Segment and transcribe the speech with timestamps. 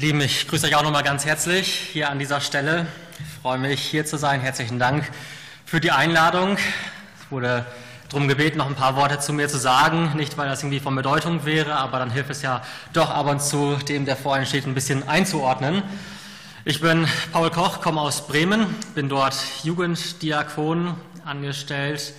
[0.00, 2.86] Ihr Lieben, ich grüße euch auch nochmal ganz herzlich hier an dieser Stelle.
[3.18, 4.40] Ich freue mich, hier zu sein.
[4.40, 5.04] Herzlichen Dank
[5.66, 6.56] für die Einladung.
[6.56, 7.66] Es wurde
[8.08, 10.12] darum gebeten, noch ein paar Worte zu mir zu sagen.
[10.16, 12.62] Nicht, weil das irgendwie von Bedeutung wäre, aber dann hilft es ja
[12.94, 15.82] doch ab und zu, dem, der vor Ihnen steht, ein bisschen einzuordnen.
[16.64, 20.94] Ich bin Paul Koch, komme aus Bremen, bin dort Jugenddiakon
[21.26, 22.14] angestellt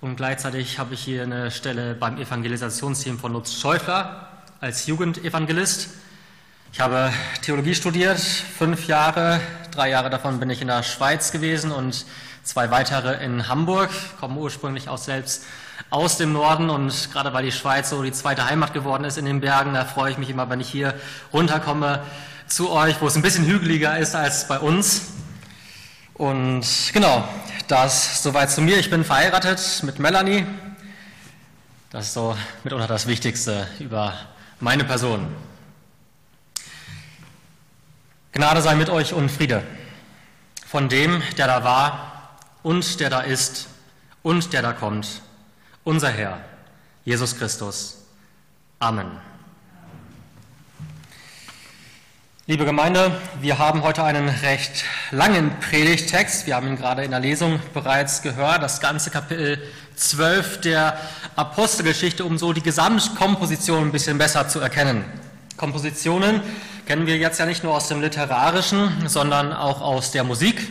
[0.00, 4.28] und gleichzeitig habe ich hier eine Stelle beim Evangelisationsteam von Lutz Schäufler
[4.60, 5.88] als Jugendevangelist.
[6.76, 9.40] Ich habe Theologie studiert, fünf Jahre,
[9.70, 12.04] drei Jahre davon bin ich in der Schweiz gewesen und
[12.42, 13.88] zwei weitere in Hamburg.
[14.20, 15.44] Komme ursprünglich auch selbst
[15.88, 19.24] aus dem Norden und gerade weil die Schweiz so die zweite Heimat geworden ist in
[19.24, 20.92] den Bergen, da freue ich mich immer, wenn ich hier
[21.32, 22.02] runterkomme
[22.46, 25.12] zu euch, wo es ein bisschen hügeliger ist als bei uns.
[26.12, 27.26] Und genau,
[27.68, 28.76] das soweit zu mir.
[28.76, 30.44] Ich bin verheiratet mit Melanie.
[31.88, 34.12] Das ist so mitunter das Wichtigste über
[34.60, 35.26] meine Person.
[38.36, 39.62] Gnade sei mit euch und Friede
[40.66, 43.66] von dem, der da war und der da ist
[44.22, 45.22] und der da kommt,
[45.84, 46.40] unser Herr,
[47.06, 47.96] Jesus Christus.
[48.78, 49.06] Amen.
[52.46, 56.46] Liebe Gemeinde, wir haben heute einen recht langen Predigtext.
[56.46, 59.62] Wir haben ihn gerade in der Lesung bereits gehört, das ganze Kapitel
[59.94, 61.00] 12 der
[61.36, 65.06] Apostelgeschichte, um so die Gesamtkomposition ein bisschen besser zu erkennen.
[65.56, 66.42] Kompositionen
[66.86, 70.68] kennen wir jetzt ja nicht nur aus dem Literarischen, sondern auch aus der Musik.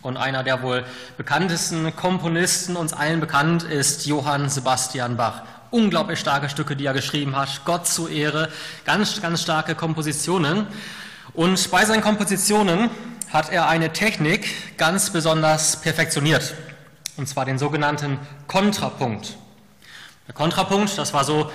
[0.00, 0.84] Und einer der wohl
[1.16, 5.42] bekanntesten Komponisten uns allen bekannt ist Johann Sebastian Bach.
[5.72, 8.48] Unglaublich starke Stücke, die er geschrieben hat, Gott zu Ehre,
[8.84, 10.68] ganz, ganz starke Kompositionen.
[11.34, 12.88] Und bei seinen Kompositionen
[13.32, 16.54] hat er eine Technik ganz besonders perfektioniert,
[17.16, 19.36] und zwar den sogenannten Kontrapunkt.
[20.28, 21.50] Der Kontrapunkt, das war so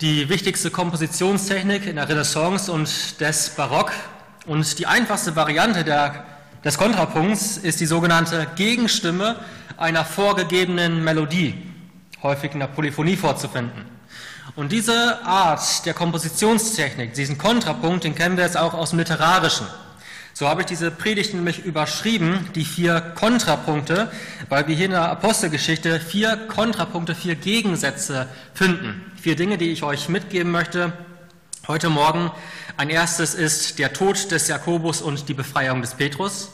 [0.00, 3.92] die wichtigste Kompositionstechnik in der Renaissance und des Barock.
[4.46, 6.24] Und die einfachste Variante der,
[6.64, 9.36] des Kontrapunkts ist die sogenannte Gegenstimme
[9.76, 11.54] einer vorgegebenen Melodie,
[12.22, 13.86] häufig in der Polyphonie vorzufinden.
[14.56, 19.66] Und diese Art der Kompositionstechnik, diesen Kontrapunkt, den kennen wir jetzt auch aus dem Literarischen.
[20.36, 24.10] So habe ich diese Predigt nämlich überschrieben, die vier Kontrapunkte,
[24.48, 29.12] weil wir hier in der Apostelgeschichte vier Kontrapunkte, vier Gegensätze finden.
[29.14, 30.92] Vier Dinge, die ich euch mitgeben möchte
[31.68, 32.32] heute Morgen.
[32.76, 36.50] Ein erstes ist der Tod des Jakobus und die Befreiung des Petrus.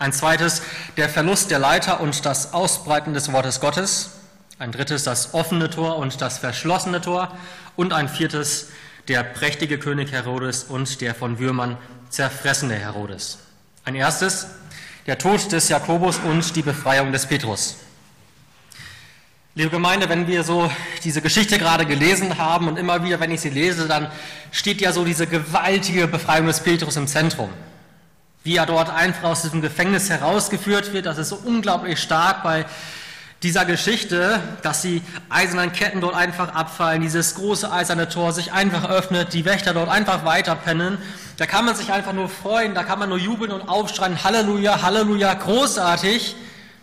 [0.00, 0.62] Ein zweites
[0.96, 4.10] der Verlust der Leiter und das Ausbreiten des Wortes Gottes.
[4.58, 7.38] Ein drittes das offene Tor und das verschlossene Tor.
[7.76, 8.70] Und ein viertes
[9.06, 11.78] der prächtige König Herodes und der von Würmern
[12.10, 13.38] zerfressene Herodes.
[13.84, 14.46] Ein erstes,
[15.06, 17.76] der Tod des Jakobus und die Befreiung des Petrus.
[19.54, 20.70] Liebe Gemeinde, wenn wir so
[21.02, 24.10] diese Geschichte gerade gelesen haben und immer wieder, wenn ich sie lese, dann
[24.52, 27.50] steht ja so diese gewaltige Befreiung des Petrus im Zentrum.
[28.42, 32.64] Wie er dort einfach aus diesem Gefängnis herausgeführt wird, das ist so unglaublich stark bei
[33.42, 38.90] dieser Geschichte, dass die eisernen Ketten dort einfach abfallen, dieses große eiserne Tor sich einfach
[38.90, 40.98] öffnet, die Wächter dort einfach weiterpennen.
[41.38, 44.82] Da kann man sich einfach nur freuen, da kann man nur jubeln und aufschreien, Halleluja,
[44.82, 46.36] Halleluja, großartig,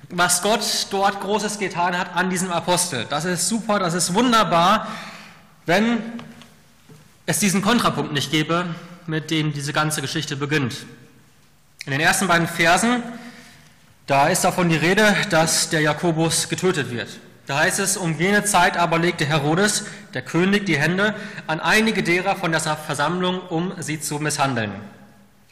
[0.09, 3.05] was Gott dort Großes getan hat an diesem Apostel.
[3.07, 4.87] Das ist super, das ist wunderbar,
[5.67, 6.01] wenn
[7.27, 8.65] es diesen Kontrapunkt nicht gäbe,
[9.05, 10.75] mit dem diese ganze Geschichte beginnt.
[11.85, 13.03] In den ersten beiden Versen
[14.07, 17.09] da ist davon die Rede, dass der Jakobus getötet wird.
[17.45, 21.13] Da heißt es, um jene Zeit aber legte Herodes, der König, die Hände
[21.45, 24.71] an einige derer von der Versammlung, um sie zu misshandeln.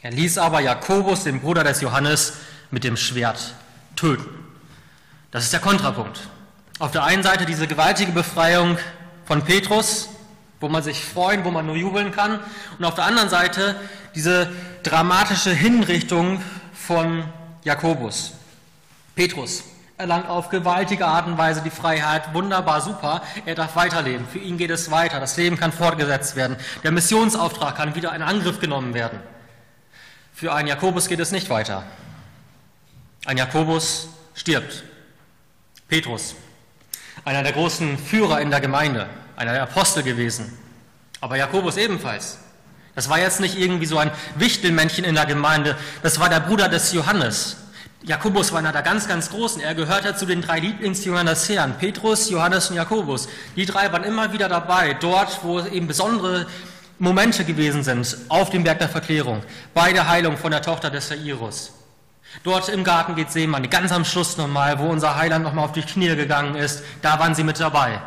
[0.02, 2.34] Er ließ aber Jakobus, den Bruder des Johannes,
[2.70, 3.54] mit dem Schwert
[3.94, 4.26] töten.
[5.30, 6.20] Das ist der Kontrapunkt.
[6.78, 8.78] Auf der einen Seite diese gewaltige Befreiung
[9.24, 10.08] von Petrus,
[10.60, 12.40] wo man sich freuen, wo man nur jubeln kann,
[12.78, 13.76] und auf der anderen Seite
[14.14, 14.50] diese
[14.82, 17.24] dramatische Hinrichtung von
[17.64, 18.35] Jakobus.
[19.16, 19.64] Petrus
[19.96, 22.34] erlangt auf gewaltige Art und Weise die Freiheit.
[22.34, 23.22] Wunderbar, super.
[23.46, 24.28] Er darf weiterleben.
[24.28, 25.20] Für ihn geht es weiter.
[25.20, 26.56] Das Leben kann fortgesetzt werden.
[26.84, 29.18] Der Missionsauftrag kann wieder in Angriff genommen werden.
[30.34, 31.82] Für einen Jakobus geht es nicht weiter.
[33.24, 34.84] Ein Jakobus stirbt.
[35.88, 36.34] Petrus,
[37.24, 40.58] einer der großen Führer in der Gemeinde, einer der Apostel gewesen.
[41.22, 42.38] Aber Jakobus ebenfalls.
[42.94, 45.76] Das war jetzt nicht irgendwie so ein Wichtelmännchen in der Gemeinde.
[46.02, 47.56] Das war der Bruder des Johannes.
[48.06, 49.60] Jakobus war einer der ganz, ganz Großen.
[49.60, 51.76] Er gehörte zu den drei Lieblingsjüngern des Herrn.
[51.76, 53.28] Petrus, Johannes und Jakobus.
[53.56, 56.46] Die drei waren immer wieder dabei, dort, wo eben besondere
[57.00, 59.42] Momente gewesen sind, auf dem Berg der Verklärung,
[59.74, 61.72] bei der Heilung von der Tochter des Jairus.
[62.44, 65.82] Dort im Garten geht Seemann, ganz am Schluss nochmal, wo unser Heiland nochmal auf die
[65.82, 68.00] Knie gegangen ist, da waren sie mit dabei.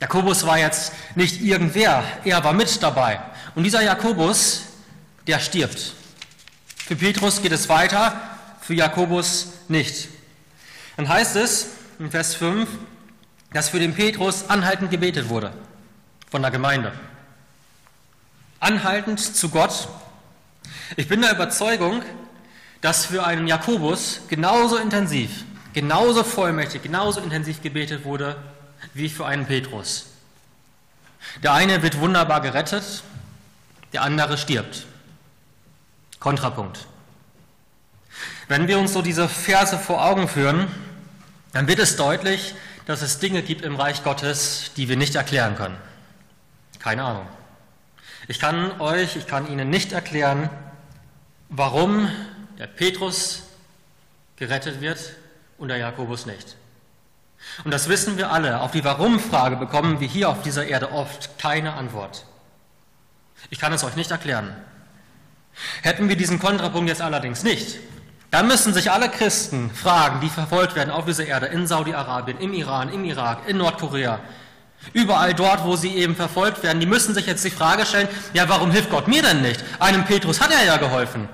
[0.00, 3.20] Jakobus war jetzt nicht irgendwer, er war mit dabei.
[3.54, 4.62] Und dieser Jakobus
[5.28, 5.92] der stirbt.
[6.76, 8.31] Für Petrus geht es weiter,
[8.62, 10.08] für Jakobus nicht.
[10.96, 11.66] Dann heißt es
[11.98, 12.68] in Vers 5,
[13.52, 15.52] dass für den Petrus anhaltend gebetet wurde
[16.30, 16.92] von der Gemeinde.
[18.60, 19.88] Anhaltend zu Gott.
[20.96, 22.02] Ich bin der Überzeugung,
[22.80, 28.36] dass für einen Jakobus genauso intensiv, genauso vollmächtig, genauso intensiv gebetet wurde
[28.94, 30.06] wie für einen Petrus.
[31.42, 33.02] Der eine wird wunderbar gerettet,
[33.92, 34.86] der andere stirbt.
[36.20, 36.86] Kontrapunkt.
[38.52, 40.66] Wenn wir uns so diese Verse vor Augen führen,
[41.54, 42.54] dann wird es deutlich,
[42.84, 45.78] dass es Dinge gibt im Reich Gottes, die wir nicht erklären können.
[46.78, 47.26] Keine Ahnung.
[48.28, 50.50] Ich kann euch, ich kann Ihnen nicht erklären,
[51.48, 52.10] warum
[52.58, 53.44] der Petrus
[54.36, 54.98] gerettet wird
[55.56, 56.56] und der Jakobus nicht.
[57.64, 58.60] Und das wissen wir alle.
[58.60, 62.26] Auf die Warum-Frage bekommen wir hier auf dieser Erde oft keine Antwort.
[63.48, 64.54] Ich kann es euch nicht erklären.
[65.80, 67.78] Hätten wir diesen Kontrapunkt jetzt allerdings nicht,
[68.32, 72.54] dann müssen sich alle Christen fragen, die verfolgt werden auf dieser Erde, in Saudi-Arabien, im
[72.54, 74.20] Iran, im Irak, in Nordkorea,
[74.94, 78.48] überall dort, wo sie eben verfolgt werden, die müssen sich jetzt die Frage stellen, ja,
[78.48, 79.62] warum hilft Gott mir denn nicht?
[79.78, 81.28] Einem Petrus hat er ja geholfen.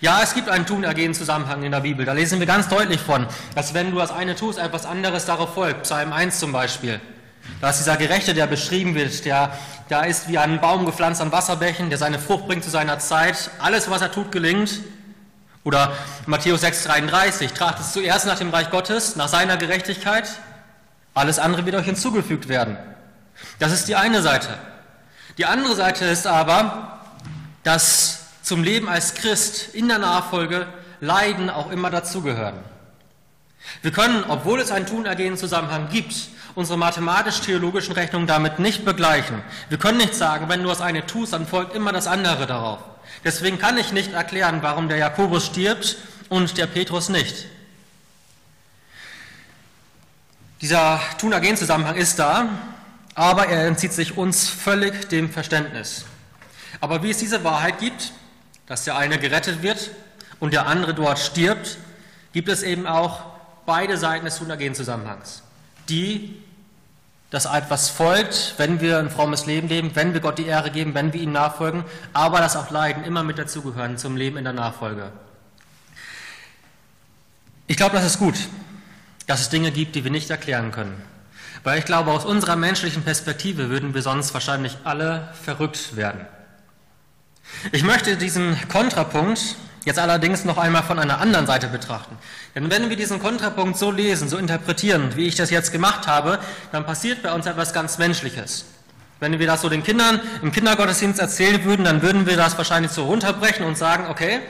[0.00, 2.06] Ja, es gibt einen Tun-Ergehen-Zusammenhang in der Bibel.
[2.06, 3.26] Da lesen wir ganz deutlich von,
[3.56, 5.82] dass wenn du das eine tust, etwas anderes darauf folgt.
[5.82, 7.00] Psalm 1 zum Beispiel.
[7.60, 9.56] Da ist dieser Gerechte, der beschrieben wird, der,
[9.90, 13.50] der ist wie ein Baum gepflanzt an Wasserbächen, der seine Frucht bringt zu seiner Zeit.
[13.58, 14.80] Alles, was er tut, gelingt.
[15.64, 15.92] Oder
[16.26, 20.28] Matthäus 6,33, tracht es zuerst nach dem Reich Gottes, nach seiner Gerechtigkeit.
[21.14, 22.76] Alles andere wird euch hinzugefügt werden.
[23.58, 24.48] Das ist die eine Seite.
[25.38, 27.00] Die andere Seite ist aber,
[27.62, 30.66] dass zum Leben als Christ in der Nachfolge
[31.00, 32.71] Leiden auch immer dazugehören.
[33.82, 36.14] Wir können, obwohl es einen Tun-Ergehen-Zusammenhang gibt,
[36.54, 39.42] unsere mathematisch-theologischen Rechnungen damit nicht begleichen.
[39.68, 42.80] Wir können nicht sagen, wenn du das eine tust, dann folgt immer das andere darauf.
[43.24, 45.96] Deswegen kann ich nicht erklären, warum der Jakobus stirbt
[46.28, 47.46] und der Petrus nicht.
[50.60, 52.48] Dieser Tun-Ergehen-Zusammenhang ist da,
[53.14, 56.04] aber er entzieht sich uns völlig dem Verständnis.
[56.80, 58.12] Aber wie es diese Wahrheit gibt,
[58.66, 59.90] dass der eine gerettet wird
[60.40, 61.78] und der andere dort stirbt,
[62.32, 63.31] gibt es eben auch
[63.66, 65.42] beide Seiten des Tun-Ergehen-Zusammenhangs.
[65.88, 66.42] Die,
[67.30, 70.94] dass etwas folgt, wenn wir ein frommes Leben leben, wenn wir Gott die Ehre geben,
[70.94, 74.52] wenn wir ihm nachfolgen, aber dass auch Leiden immer mit dazugehören zum Leben in der
[74.52, 75.12] Nachfolge.
[77.66, 78.34] Ich glaube, das ist gut,
[79.26, 81.02] dass es Dinge gibt, die wir nicht erklären können.
[81.64, 86.26] Weil ich glaube, aus unserer menschlichen Perspektive würden wir sonst wahrscheinlich alle verrückt werden.
[87.70, 92.16] Ich möchte diesen Kontrapunkt jetzt allerdings noch einmal von einer anderen Seite betrachten.
[92.54, 96.38] Denn wenn wir diesen Kontrapunkt so lesen, so interpretieren, wie ich das jetzt gemacht habe,
[96.70, 98.66] dann passiert bei uns etwas ganz Menschliches.
[99.20, 102.92] Wenn wir das so den Kindern im Kindergottesdienst erzählen würden, dann würden wir das wahrscheinlich
[102.92, 104.40] so runterbrechen und sagen, okay,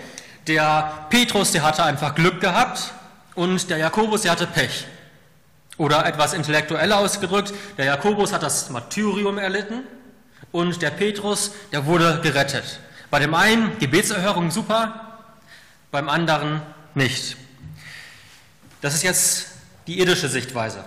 [0.46, 2.92] der Petrus, der hatte einfach Glück gehabt
[3.34, 4.86] und der Jakobus, der hatte Pech.
[5.78, 9.80] Oder etwas intellektueller ausgedrückt, der Jakobus hat das Martyrium erlitten
[10.52, 12.80] und der Petrus, der wurde gerettet.
[13.10, 15.11] Bei dem einen Gebetserhörung super,
[15.92, 16.60] beim anderen
[16.94, 17.36] nicht.
[18.80, 19.46] Das ist jetzt
[19.86, 20.84] die irdische Sichtweise.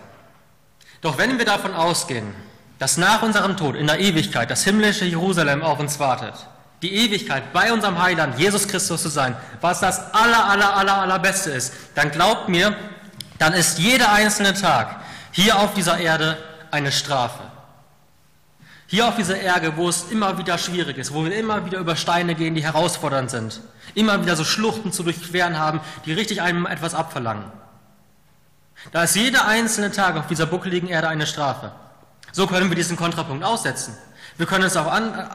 [1.00, 2.34] Doch wenn wir davon ausgehen,
[2.80, 6.34] dass nach unserem Tod in der Ewigkeit das himmlische Jerusalem auf uns wartet,
[6.82, 11.52] die Ewigkeit bei unserem Heiland Jesus Christus zu sein, was das aller, aller, aller, allerbeste
[11.52, 12.76] ist, dann glaubt mir,
[13.38, 15.00] dann ist jeder einzelne Tag
[15.32, 16.38] hier auf dieser Erde
[16.72, 17.44] eine Strafe.
[18.96, 21.98] Hier auf dieser Erde, wo es immer wieder schwierig ist, wo wir immer wieder über
[21.98, 23.60] Steine gehen, die herausfordernd sind,
[23.94, 27.44] immer wieder so Schluchten zu durchqueren haben, die richtig einem etwas abverlangen.
[28.94, 31.74] Da ist jeder einzelne Tag auf dieser buckeligen Erde eine Strafe.
[32.32, 33.98] So können wir diesen Kontrapunkt aussetzen.
[34.38, 35.26] Wir können es auch an, äh,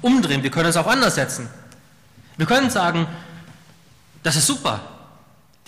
[0.00, 1.48] umdrehen, wir können es auch anders setzen.
[2.36, 3.06] Wir können sagen,
[4.24, 4.80] das ist super,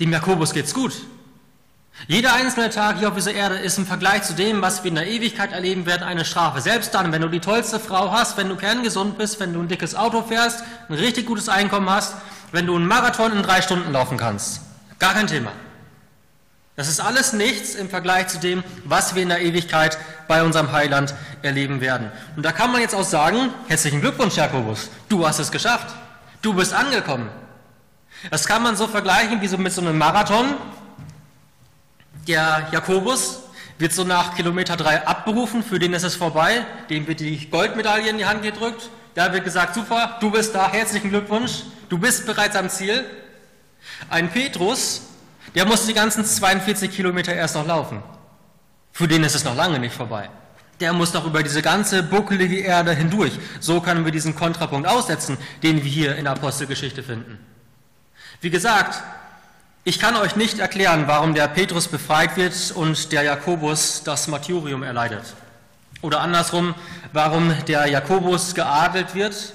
[0.01, 0.95] dem Jakobus geht's gut,
[2.09, 4.95] jeder einzelne Tag hier auf dieser Erde ist im Vergleich zu dem, was wir in
[4.95, 6.61] der Ewigkeit erleben werden, eine Strafe.
[6.61, 9.69] Selbst dann, wenn du die tollste Frau hast, wenn du kerngesund bist, wenn du ein
[9.69, 12.15] dickes Auto fährst, ein richtig gutes Einkommen hast,
[12.53, 14.61] wenn du einen Marathon in drei Stunden laufen kannst.
[14.99, 15.51] Gar kein Thema.
[16.77, 19.99] Das ist alles nichts im Vergleich zu dem, was wir in der Ewigkeit
[20.29, 22.13] bei unserem Heiland erleben werden.
[22.37, 25.89] Und da kann man jetzt auch sagen, herzlichen Glückwunsch, Jakobus, du hast es geschafft.
[26.43, 27.31] Du bist angekommen.
[28.31, 30.55] Das kann man so vergleichen wie so mit so einem Marathon,
[32.27, 33.41] der Jakobus
[33.79, 38.09] wird so nach Kilometer drei abberufen, für den ist es vorbei, dem wird die Goldmedaille
[38.09, 38.89] in die Hand gedrückt.
[39.15, 43.05] Da wird gesagt, super, du bist da, herzlichen Glückwunsch, du bist bereits am Ziel.
[44.11, 45.03] Ein Petrus,
[45.55, 48.03] der muss die ganzen 42 Kilometer erst noch laufen.
[48.93, 50.29] Für den ist es noch lange nicht vorbei.
[50.81, 53.33] der muss doch über diese ganze buckelige Erde hindurch.
[53.61, 57.39] So können wir diesen Kontrapunkt aussetzen, den wir hier in der Apostelgeschichte finden.
[58.41, 59.03] Wie gesagt,
[59.87, 64.83] ich kann euch nicht erklären, warum der Petrus befreit wird und der Jakobus das Martyrium
[64.83, 65.23] erleidet.
[66.03, 66.75] Oder andersrum,
[67.13, 69.53] warum der Jakobus geadelt wird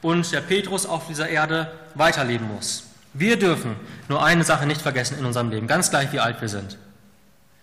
[0.00, 2.84] und der Petrus auf dieser Erde weiterleben muss.
[3.12, 3.76] Wir dürfen
[4.08, 6.78] nur eine Sache nicht vergessen in unserem Leben, ganz gleich wie alt wir sind.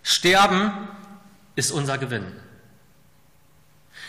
[0.03, 0.71] Sterben
[1.55, 2.31] ist unser Gewinn.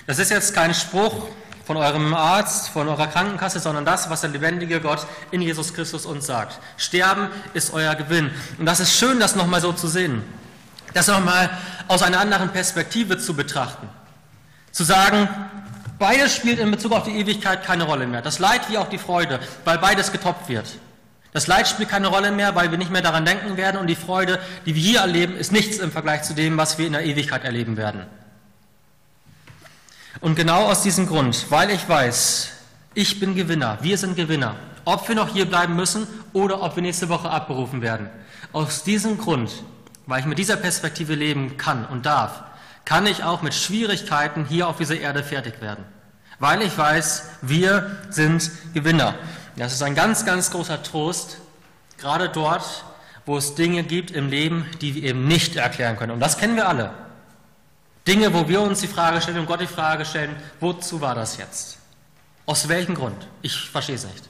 [0.06, 1.28] Das ist jetzt kein Spruch
[1.71, 6.05] von eurem Arzt, von eurer Krankenkasse, sondern das, was der lebendige Gott in Jesus Christus
[6.05, 6.59] uns sagt.
[6.77, 8.33] Sterben ist euer Gewinn.
[8.59, 10.25] Und das ist schön, das nochmal so zu sehen.
[10.95, 11.49] Das nochmal
[11.87, 13.89] aus einer anderen Perspektive zu betrachten.
[14.73, 15.29] Zu sagen,
[16.00, 18.21] beides spielt in Bezug auf die Ewigkeit keine Rolle mehr.
[18.21, 20.67] Das Leid wie auch die Freude, weil beides getoppt wird.
[21.33, 23.95] Das Leid spielt keine Rolle mehr, weil wir nicht mehr daran denken werden und die
[23.95, 27.05] Freude, die wir hier erleben, ist nichts im Vergleich zu dem, was wir in der
[27.05, 28.07] Ewigkeit erleben werden.
[30.21, 32.50] Und genau aus diesem Grund, weil ich weiß,
[32.93, 36.83] ich bin Gewinner, wir sind Gewinner, ob wir noch hier bleiben müssen oder ob wir
[36.83, 38.11] nächste Woche abberufen werden.
[38.53, 39.50] Aus diesem Grund,
[40.07, 42.43] weil ich mit dieser Perspektive leben kann und darf,
[42.85, 45.85] kann ich auch mit Schwierigkeiten hier auf dieser Erde fertig werden.
[46.39, 49.15] Weil ich weiß, wir sind Gewinner.
[49.57, 51.39] Das ist ein ganz, ganz großer Trost,
[51.99, 52.85] gerade dort,
[53.25, 56.12] wo es Dinge gibt im Leben, die wir eben nicht erklären können.
[56.12, 56.91] Und das kennen wir alle.
[58.07, 61.37] Dinge, wo wir uns die Frage stellen und Gott die Frage stellen, wozu war das
[61.37, 61.78] jetzt?
[62.47, 63.26] Aus welchem Grund?
[63.42, 64.28] Ich verstehe es nicht.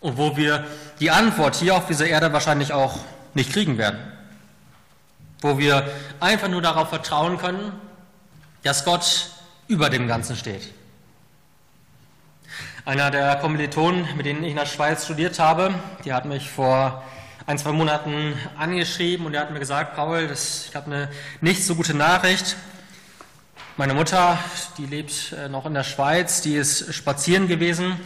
[0.00, 0.66] Und wo wir
[1.00, 2.98] die Antwort hier auf dieser Erde wahrscheinlich auch
[3.34, 3.98] nicht kriegen werden.
[5.40, 7.72] Wo wir einfach nur darauf vertrauen können,
[8.62, 9.30] dass Gott
[9.68, 10.72] über dem Ganzen steht.
[12.84, 17.02] Einer der Kommilitonen, mit denen ich in der Schweiz studiert habe, die hat mich vor
[17.46, 21.08] ein, zwei Monaten angeschrieben und er hat mir gesagt, Paul, das, ich habe eine
[21.40, 22.56] nicht so gute Nachricht.
[23.76, 24.36] Meine Mutter,
[24.78, 28.00] die lebt äh, noch in der Schweiz, die ist spazieren gewesen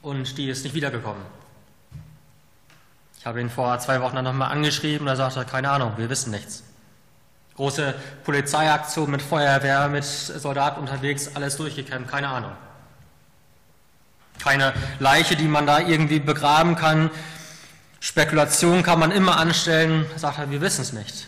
[0.00, 1.22] und die ist nicht wiedergekommen.
[3.18, 6.08] Ich habe ihn vor zwei Wochen dann nochmal angeschrieben und er sagte, keine Ahnung, wir
[6.08, 6.62] wissen nichts.
[7.56, 7.94] Große
[8.24, 12.52] Polizeiaktion mit Feuerwehr, mit Soldaten unterwegs, alles durchgekämmt, keine Ahnung.
[14.38, 17.10] Keine Leiche, die man da irgendwie begraben kann.
[18.06, 21.26] Spekulation kann man immer anstellen, sagt er, wir wissen es nicht.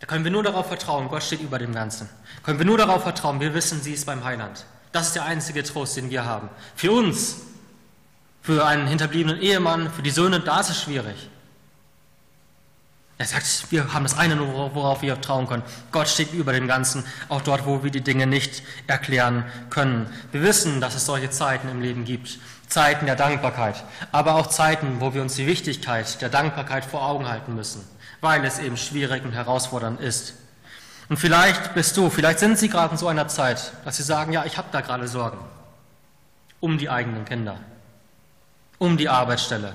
[0.00, 2.08] Da können wir nur darauf vertrauen, Gott steht über dem Ganzen.
[2.42, 4.66] Können wir nur darauf vertrauen, wir wissen, sie ist beim Heiland.
[4.90, 6.48] Das ist der einzige Trost, den wir haben.
[6.74, 7.36] Für uns,
[8.42, 11.30] für einen hinterbliebenen Ehemann, für die Söhne, da ist es schwierig.
[13.18, 15.64] Er sagt, wir haben das eine, worauf wir trauen können.
[15.90, 20.06] Gott steht über dem Ganzen, auch dort, wo wir die Dinge nicht erklären können.
[20.30, 22.38] Wir wissen, dass es solche Zeiten im Leben gibt.
[22.68, 23.82] Zeiten der Dankbarkeit,
[24.12, 27.82] aber auch Zeiten, wo wir uns die Wichtigkeit der Dankbarkeit vor Augen halten müssen,
[28.20, 30.34] weil es eben schwierig und herausfordernd ist.
[31.08, 34.32] Und vielleicht bist du, vielleicht sind Sie gerade in so einer Zeit, dass Sie sagen,
[34.32, 35.38] ja, ich habe da gerade Sorgen
[36.60, 37.56] um die eigenen Kinder,
[38.78, 39.74] um die Arbeitsstelle,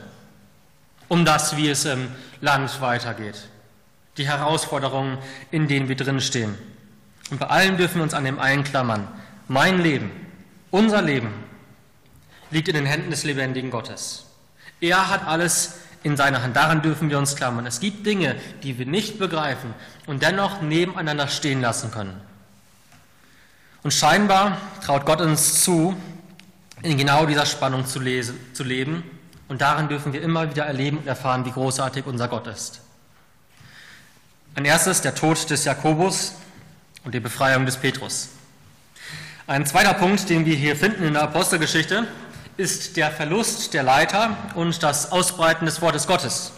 [1.07, 2.09] um das, wie es im
[2.41, 3.47] Land weitergeht,
[4.17, 5.17] die Herausforderungen,
[5.51, 6.57] in denen wir drinstehen.
[7.29, 9.07] Und bei allem dürfen wir uns an dem einen klammern.
[9.47, 10.11] Mein Leben,
[10.71, 11.31] unser Leben
[12.51, 14.25] liegt in den Händen des lebendigen Gottes.
[14.79, 16.55] Er hat alles in seiner Hand.
[16.55, 17.65] Daran dürfen wir uns klammern.
[17.65, 19.73] Es gibt Dinge, die wir nicht begreifen
[20.05, 22.19] und dennoch nebeneinander stehen lassen können.
[23.83, 25.95] Und scheinbar traut Gott uns zu,
[26.81, 29.03] in genau dieser Spannung zu, lesen, zu leben.
[29.53, 32.81] Und darin dürfen wir immer wieder erleben und erfahren, wie großartig unser Gott ist.
[34.55, 36.33] Ein erstes der Tod des Jakobus
[37.03, 38.29] und die Befreiung des Petrus.
[39.45, 42.07] Ein zweiter Punkt, den wir hier finden in der Apostelgeschichte,
[42.57, 46.51] ist der Verlust der Leiter und das Ausbreiten des Wortes Gottes.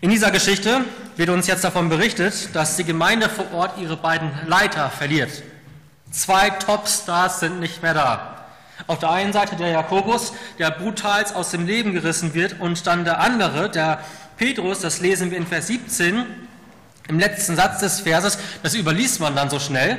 [0.00, 0.80] In dieser Geschichte
[1.14, 5.44] wird uns jetzt davon berichtet, dass die Gemeinde vor Ort ihre beiden Leiter verliert.
[6.10, 8.33] Zwei Topstars sind nicht mehr da.
[8.86, 13.04] Auf der einen Seite der Jakobus, der brutals aus dem Leben gerissen wird, und dann
[13.04, 14.00] der andere, der
[14.36, 16.24] Petrus, das lesen wir in Vers 17,
[17.08, 19.98] im letzten Satz des Verses, das überliest man dann so schnell.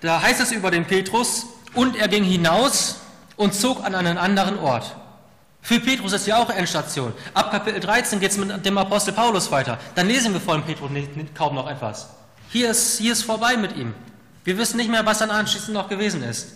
[0.00, 3.00] Da heißt es über den Petrus, und er ging hinaus
[3.36, 4.96] und zog an einen anderen Ort.
[5.62, 7.12] Für Petrus ist ja auch Endstation.
[7.34, 9.78] Ab Kapitel 13 geht es mit dem Apostel Paulus weiter.
[9.94, 10.90] Dann lesen wir von Petrus
[11.34, 12.08] kaum noch etwas.
[12.50, 13.94] Hier ist, hier ist vorbei mit ihm.
[14.44, 16.48] Wir wissen nicht mehr, was dann anschließend noch gewesen ist.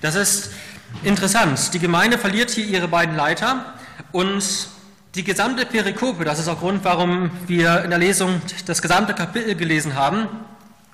[0.00, 0.50] Das ist
[1.02, 1.72] interessant.
[1.74, 3.74] Die Gemeinde verliert hier ihre beiden Leiter
[4.12, 4.68] und
[5.14, 9.54] die gesamte Perikope, das ist auch Grund, warum wir in der Lesung das gesamte Kapitel
[9.54, 10.28] gelesen haben,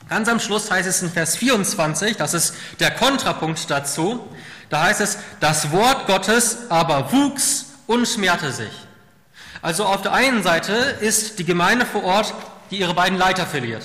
[0.08, 4.26] Ganz am Schluss heißt es in Vers 24, das ist der Kontrapunkt dazu,
[4.70, 8.72] da heißt es, das Wort Gottes aber wuchs und mehrte sich.
[9.60, 12.32] Also auf der einen Seite ist die Gemeinde vor Ort
[12.70, 13.82] die ihre beiden Leiter verliert.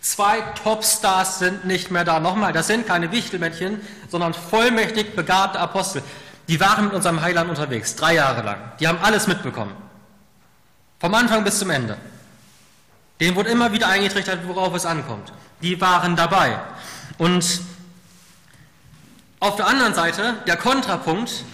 [0.00, 2.20] Zwei Topstars sind nicht mehr da.
[2.20, 3.80] Nochmal, das sind keine Wichtelmännchen,
[4.16, 6.02] sondern vollmächtig begabte Apostel.
[6.48, 8.56] Die waren mit unserem Heiland unterwegs, drei Jahre lang.
[8.80, 9.76] Die haben alles mitbekommen.
[10.98, 11.98] Vom Anfang bis zum Ende.
[13.20, 15.34] Denen wurde immer wieder eingetrichtert, worauf es ankommt.
[15.60, 16.58] Die waren dabei.
[17.18, 17.60] Und
[19.38, 21.44] auf der anderen Seite der Kontrapunkt,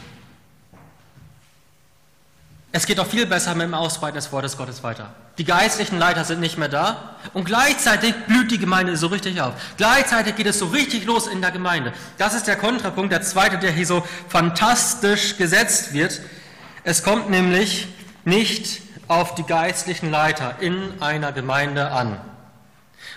[2.72, 5.10] es geht auch viel besser mit dem Ausbreiten des Wortes Gottes weiter.
[5.36, 9.52] Die geistlichen Leiter sind nicht mehr da und gleichzeitig blüht die Gemeinde so richtig auf.
[9.76, 11.92] Gleichzeitig geht es so richtig los in der Gemeinde.
[12.16, 16.20] Das ist der Kontrapunkt, der zweite, der hier so fantastisch gesetzt wird.
[16.82, 17.88] Es kommt nämlich
[18.24, 22.18] nicht auf die geistlichen Leiter in einer Gemeinde an.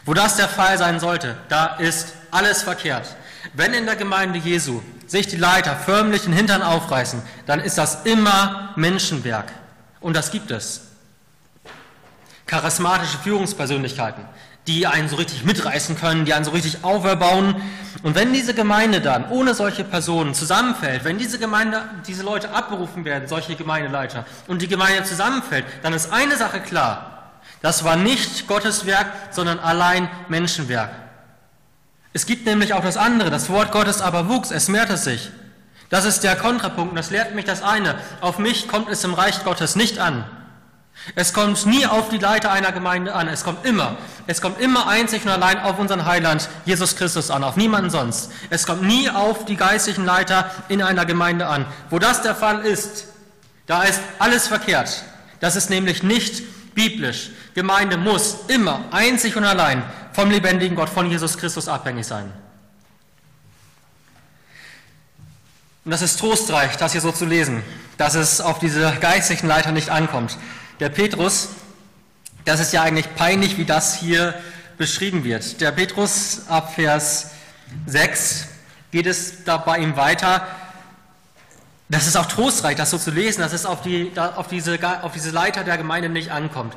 [0.03, 3.15] Wo das der Fall sein sollte, da ist alles verkehrt.
[3.53, 8.05] Wenn in der Gemeinde Jesu sich die Leiter förmlich den Hintern aufreißen, dann ist das
[8.05, 9.51] immer Menschenwerk.
[9.99, 10.81] Und das gibt es.
[12.45, 14.23] Charismatische Führungspersönlichkeiten,
[14.67, 17.55] die einen so richtig mitreißen können, die einen so richtig auferbauen.
[18.03, 23.05] Und wenn diese Gemeinde dann ohne solche Personen zusammenfällt, wenn diese Gemeinde, diese Leute abberufen
[23.05, 27.31] werden, solche Gemeindeleiter, und die Gemeinde zusammenfällt, dann ist eine Sache klar.
[27.61, 30.91] Das war nicht Gottes Werk, sondern allein Menschenwerk.
[32.15, 35.31] Es gibt nämlich auch das andere, das Wort Gottes aber wuchs, es mehrte sich.
[35.89, 37.95] Das ist der Kontrapunkt und das lehrt mich das eine.
[38.21, 40.23] Auf mich kommt es im Reich Gottes nicht an.
[41.15, 43.27] Es kommt nie auf die Leiter einer Gemeinde an.
[43.27, 47.43] Es kommt immer, es kommt immer einzig und allein auf unseren Heiland, Jesus Christus an,
[47.43, 48.31] auf niemanden sonst.
[48.49, 51.65] Es kommt nie auf die geistlichen Leiter in einer Gemeinde an.
[51.89, 53.09] Wo das der Fall ist,
[53.65, 55.03] da ist alles verkehrt.
[55.41, 57.31] Das ist nämlich nicht biblisch.
[57.55, 59.81] Gemeinde muss immer einzig und allein
[60.11, 62.31] vom lebendigen Gott, von Jesus Christus abhängig sein.
[65.85, 67.63] Und das ist trostreich, das hier so zu lesen,
[67.97, 70.37] dass es auf diese geistlichen Leiter nicht ankommt.
[70.81, 71.49] Der Petrus,
[72.43, 74.33] das ist ja eigentlich peinlich, wie das hier
[74.77, 75.61] beschrieben wird.
[75.61, 77.31] Der Petrus ab Vers
[77.85, 78.47] 6
[78.91, 80.45] geht es da bei ihm weiter.
[81.87, 85.13] Das ist auch trostreich, das so zu lesen, dass es auf, die, auf, diese, auf
[85.13, 86.73] diese Leiter der Gemeinde nicht ankommt.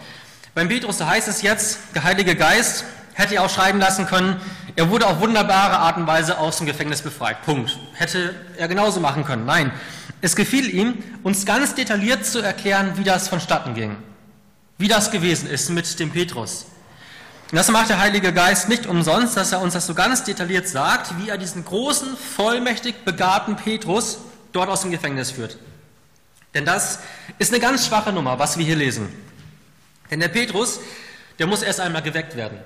[0.58, 4.40] Beim Petrus, da heißt es jetzt, der Heilige Geist hätte ja auch schreiben lassen können,
[4.74, 7.42] er wurde auf wunderbare Art und Weise aus dem Gefängnis befreit.
[7.42, 7.78] Punkt.
[7.92, 9.46] Hätte er genauso machen können.
[9.46, 9.70] Nein,
[10.20, 13.98] es gefiel ihm, uns ganz detailliert zu erklären, wie das vonstatten ging.
[14.78, 16.66] Wie das gewesen ist mit dem Petrus.
[17.52, 20.66] Und das macht der Heilige Geist nicht umsonst, dass er uns das so ganz detailliert
[20.66, 24.18] sagt, wie er diesen großen, vollmächtig begabten Petrus
[24.50, 25.56] dort aus dem Gefängnis führt.
[26.52, 26.98] Denn das
[27.38, 29.27] ist eine ganz schwache Nummer, was wir hier lesen.
[30.10, 30.80] Denn der Petrus,
[31.38, 32.58] der muss erst einmal geweckt werden.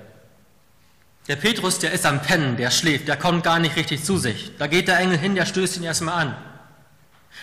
[1.27, 4.51] Der Petrus, der ist am Pennen, der schläft, der kommt gar nicht richtig zu sich.
[4.57, 6.35] Da geht der Engel hin, der stößt ihn erstmal an.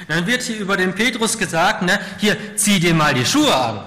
[0.09, 3.83] Dann wird hier über den Petrus gesagt, ne, hier, zieh dir mal die Schuhe an.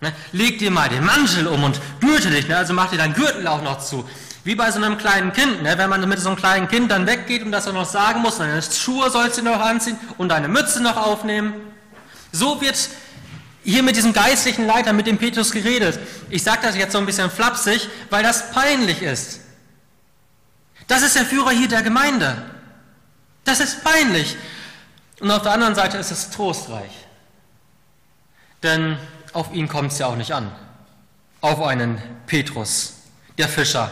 [0.00, 3.12] Ne, leg dir mal den Mantel um und gürte dich, ne, also mach dir dein
[3.12, 4.08] Gürtel auch noch zu.
[4.44, 7.06] Wie bei so einem kleinen Kind, ne, wenn man mit so einem kleinen Kind dann
[7.06, 10.46] weggeht und das dann noch sagen muss, deine Schuhe sollst du noch anziehen und deine
[10.46, 11.54] Mütze noch aufnehmen.
[12.30, 12.76] So wird
[13.68, 15.98] hier mit diesem geistlichen Leiter, mit dem Petrus geredet.
[16.30, 19.40] Ich sage das jetzt so ein bisschen flapsig, weil das peinlich ist.
[20.86, 22.44] Das ist der Führer hier der Gemeinde.
[23.44, 24.36] Das ist peinlich.
[25.20, 26.90] Und auf der anderen Seite ist es trostreich.
[28.62, 28.96] Denn
[29.34, 30.50] auf ihn kommt es ja auch nicht an.
[31.42, 32.94] Auf einen Petrus,
[33.36, 33.90] der Fischer,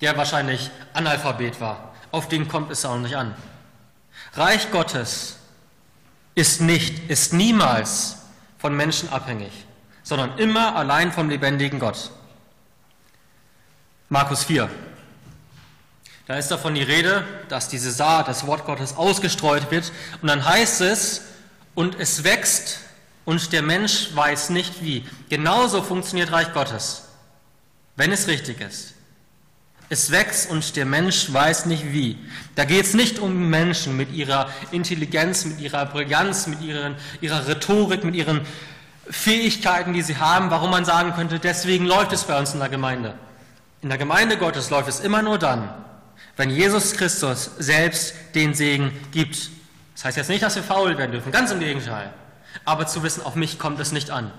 [0.00, 1.92] der wahrscheinlich Analphabet war.
[2.12, 3.34] Auf den kommt es auch nicht an.
[4.34, 5.38] Reich Gottes
[6.36, 8.18] ist nicht, ist niemals
[8.58, 9.52] von Menschen abhängig,
[10.02, 12.10] sondern immer allein vom lebendigen Gott.
[14.08, 14.70] Markus 4.
[16.26, 19.92] Da ist davon die Rede, dass diese Saat, das Wort Gottes, ausgestreut wird.
[20.20, 21.22] Und dann heißt es,
[21.76, 22.80] und es wächst
[23.24, 25.06] und der Mensch weiß nicht wie.
[25.28, 27.04] Genauso funktioniert Reich Gottes,
[27.94, 28.95] wenn es richtig ist.
[29.88, 32.18] Es wächst und der Mensch weiß nicht wie.
[32.56, 37.46] Da geht es nicht um Menschen mit ihrer Intelligenz, mit ihrer Brillanz, mit ihren, ihrer
[37.46, 38.40] Rhetorik, mit ihren
[39.08, 42.68] Fähigkeiten, die sie haben, warum man sagen könnte, deswegen läuft es bei uns in der
[42.68, 43.14] Gemeinde.
[43.82, 45.72] In der Gemeinde Gottes läuft es immer nur dann,
[46.36, 49.50] wenn Jesus Christus selbst den Segen gibt.
[49.94, 52.12] Das heißt jetzt nicht, dass wir faul werden dürfen, ganz im Gegenteil.
[52.64, 54.32] Aber zu wissen, auf mich kommt es nicht an.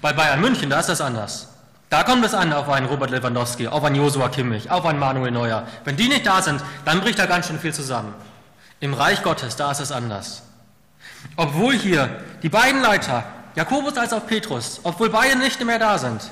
[0.00, 1.51] Bei Bayern München, da ist das anders.
[1.92, 5.30] Da kommt es an auf einen Robert Lewandowski, auf einen Josua Kimmich, auf einen Manuel
[5.30, 5.66] Neuer.
[5.84, 8.14] Wenn die nicht da sind, dann bricht da ganz schön viel zusammen.
[8.80, 10.40] Im Reich Gottes, da ist es anders.
[11.36, 12.08] Obwohl hier
[12.42, 13.24] die beiden Leiter,
[13.56, 16.22] Jakobus als auch Petrus, obwohl beide nicht mehr da sind,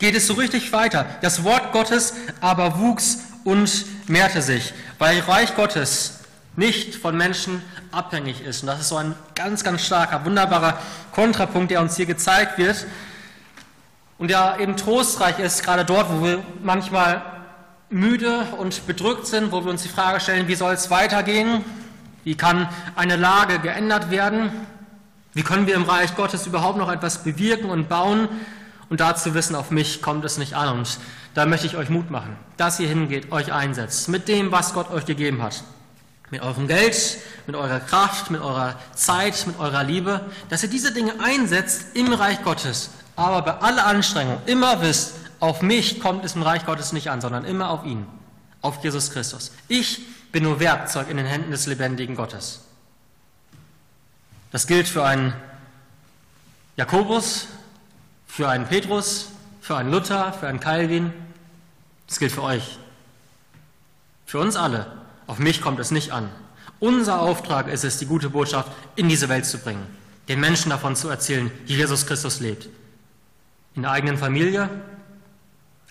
[0.00, 1.06] geht es so richtig weiter.
[1.22, 6.18] Das Wort Gottes aber wuchs und mehrte sich, weil Reich Gottes
[6.56, 8.60] nicht von Menschen abhängig ist.
[8.60, 10.78] Und das ist so ein ganz, ganz starker, wunderbarer
[11.12, 12.84] Kontrapunkt, der uns hier gezeigt wird,
[14.18, 17.22] und der eben trostreich ist, gerade dort, wo wir manchmal
[17.90, 21.64] müde und bedrückt sind, wo wir uns die Frage stellen, wie soll es weitergehen?
[22.24, 24.50] Wie kann eine Lage geändert werden?
[25.34, 28.28] Wie können wir im Reich Gottes überhaupt noch etwas bewirken und bauen?
[28.88, 30.78] Und dazu wissen, auf mich kommt es nicht an.
[30.78, 30.98] Und
[31.34, 34.90] da möchte ich euch Mut machen, dass ihr hingeht, euch einsetzt, mit dem, was Gott
[34.90, 35.62] euch gegeben hat.
[36.30, 40.92] Mit eurem Geld, mit eurer Kraft, mit eurer Zeit, mit eurer Liebe, dass ihr diese
[40.92, 42.90] Dinge einsetzt im Reich Gottes.
[43.16, 47.20] Aber bei aller Anstrengung immer wisst, auf mich kommt es im Reich Gottes nicht an,
[47.20, 48.06] sondern immer auf ihn,
[48.62, 49.52] auf Jesus Christus.
[49.68, 50.02] Ich
[50.32, 52.60] bin nur Werkzeug in den Händen des lebendigen Gottes.
[54.52, 55.34] Das gilt für einen
[56.76, 57.48] Jakobus,
[58.26, 59.28] für einen Petrus,
[59.60, 61.12] für einen Luther, für einen Calvin.
[62.06, 62.78] Das gilt für euch.
[64.26, 64.92] Für uns alle.
[65.26, 66.28] Auf mich kommt es nicht an.
[66.78, 69.86] Unser Auftrag ist es, die gute Botschaft in diese Welt zu bringen,
[70.28, 72.68] den Menschen davon zu erzählen, wie Jesus Christus lebt.
[73.76, 74.68] In der eigenen Familie,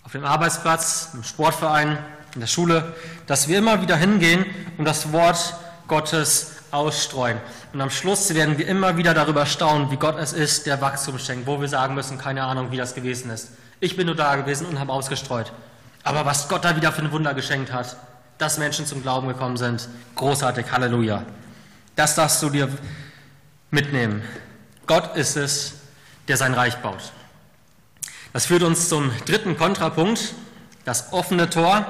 [0.04, 1.98] auf dem Arbeitsplatz, im Sportverein,
[2.34, 2.94] in der Schule,
[3.28, 4.46] dass wir immer wieder hingehen
[4.78, 5.56] und das Wort
[5.88, 7.38] Gottes ausstreuen.
[7.74, 11.18] Und am Schluss werden wir immer wieder darüber staunen, wie Gott es ist, der Wachstum
[11.20, 13.52] schenkt, wo wir sagen müssen, keine Ahnung, wie das gewesen ist.
[13.80, 15.54] Ich bin nur da gewesen und habe ausgestreut.
[16.04, 17.98] Aber was Gott da wieder für ein Wunder geschenkt hat,
[18.38, 21.24] dass Menschen zum Glauben gekommen sind, großartig, Halleluja.
[21.96, 22.68] Das darfst du dir
[23.72, 24.24] mitnehmen.
[24.88, 25.74] Gott ist es,
[26.28, 27.12] der sein Reich baut.
[28.36, 30.34] Das führt uns zum dritten Kontrapunkt,
[30.84, 31.86] das offene Tor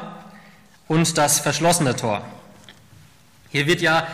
[0.88, 2.22] und das verschlossene Tor.
[3.50, 4.06] Hier wird ja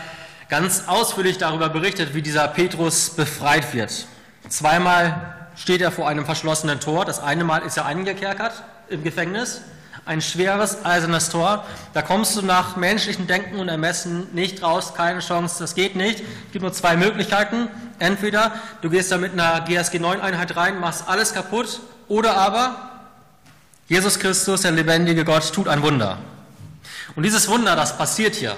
[0.48, 4.06] ganz ausführlich darüber berichtet, wie dieser Petrus befreit wird.
[4.48, 7.04] Zweimal steht er vor einem verschlossenen Tor.
[7.04, 9.60] Das eine Mal ist er eingekerkert im Gefängnis.
[10.06, 11.66] Ein schweres eisernes Tor.
[11.92, 16.20] Da kommst du nach menschlichem Denken und Ermessen nicht raus, keine Chance, das geht nicht.
[16.20, 17.68] Es gibt nur zwei Möglichkeiten.
[17.98, 22.90] Entweder du gehst da mit einer GSG 9 Einheit rein, machst alles kaputt, oder aber
[23.88, 26.18] Jesus Christus, der lebendige Gott, tut ein Wunder.
[27.16, 28.54] Und dieses Wunder, das passiert hier.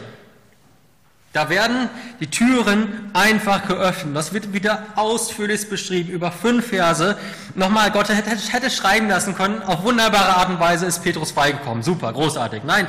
[1.33, 1.89] Da werden
[2.19, 4.17] die Türen einfach geöffnet.
[4.17, 7.17] Das wird wieder ausführlich beschrieben über fünf Verse.
[7.55, 11.85] Nochmal, Gott hätte, hätte schreiben lassen können, auf wunderbare Art und Weise ist Petrus freigekommen.
[11.85, 12.63] Super, großartig.
[12.65, 12.89] Nein,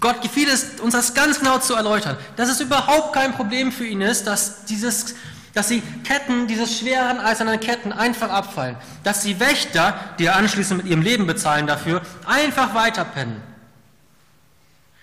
[0.00, 3.84] Gott gefiel es, uns das ganz genau zu erläutern, dass es überhaupt kein Problem für
[3.84, 5.14] ihn ist, dass, dieses,
[5.58, 8.76] dass die Ketten, diese schweren eisernen Ketten einfach abfallen.
[9.02, 13.42] Dass die Wächter, die er anschließend mit ihrem Leben bezahlen dafür, einfach weiterpennen.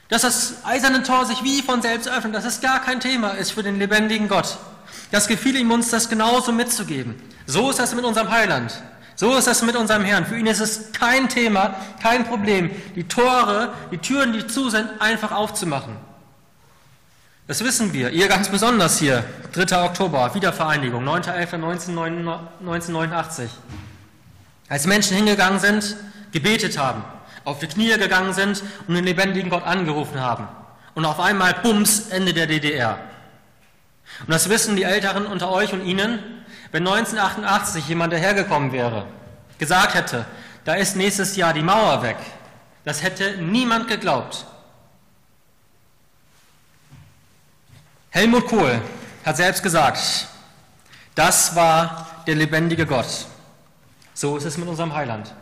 [0.07, 3.51] Dass das eiserne Tor sich wie von selbst öffnet, dass es gar kein Thema ist
[3.51, 4.57] für den lebendigen Gott.
[5.11, 7.21] Das gefiel ihm uns, das genauso mitzugeben.
[7.45, 8.81] So ist das mit unserem Heiland.
[9.17, 10.25] So ist das mit unserem Herrn.
[10.25, 14.89] Für ihn ist es kein Thema, kein Problem, die Tore, die Türen, die zu sind,
[15.01, 15.97] einfach aufzumachen.
[17.47, 18.09] Das wissen wir.
[18.09, 19.23] Ihr ganz besonders hier.
[19.53, 19.83] 3.
[19.83, 23.49] Oktober, Wiedervereinigung, 9.11.1989.
[24.67, 25.95] Als Menschen hingegangen sind,
[26.31, 27.03] gebetet haben,
[27.43, 30.47] auf die Knie gegangen sind und den lebendigen Gott angerufen haben.
[30.95, 32.97] Und auf einmal, bums, Ende der DDR.
[34.21, 36.17] Und das wissen die Älteren unter euch und Ihnen,
[36.71, 39.05] wenn 1988 jemand dahergekommen wäre,
[39.59, 40.25] gesagt hätte,
[40.63, 42.17] da ist nächstes Jahr die Mauer weg,
[42.85, 44.47] das hätte niemand geglaubt.
[48.15, 48.81] Helmut Kohl
[49.25, 49.99] hat selbst gesagt,
[51.15, 53.25] das war der lebendige Gott.
[54.13, 55.33] So ist es mit unserem Heiland.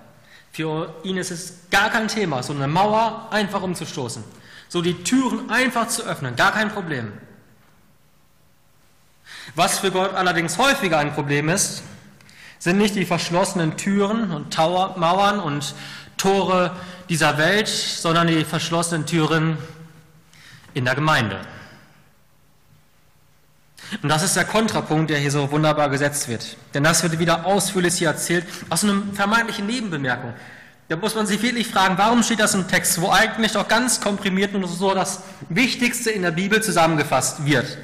[0.52, 4.24] Für ihn ist es gar kein Thema, so eine Mauer einfach umzustoßen,
[4.70, 7.14] so die Türen einfach zu öffnen, gar kein Problem.
[9.54, 11.84] Was für Gott allerdings häufiger ein Problem ist,
[12.58, 15.76] sind nicht die verschlossenen Türen und Tower, Mauern und
[16.18, 16.76] Tore
[17.08, 19.60] dieser Welt, sondern die verschlossenen Türen
[20.74, 21.40] in der Gemeinde.
[24.02, 26.58] Und das ist der Kontrapunkt, der hier so wunderbar gesetzt wird.
[26.74, 30.34] Denn das wird wieder ausführlich hier erzählt, aus einer vermeintlichen Nebenbemerkung.
[30.90, 34.02] Da muss man sich wirklich fragen, warum steht das im Text, wo eigentlich doch ganz
[34.02, 37.78] komprimiert und so das Wichtigste in der Bibel zusammengefasst wird.